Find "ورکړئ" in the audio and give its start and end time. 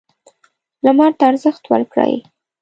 1.67-2.13